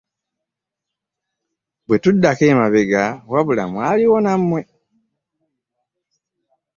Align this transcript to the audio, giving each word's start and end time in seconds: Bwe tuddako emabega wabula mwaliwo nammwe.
Bwe 1.85 1.95
tuddako 2.03 2.43
emabega 2.51 3.03
wabula 3.31 3.63
mwaliwo 3.71 4.17
nammwe. 4.25 4.61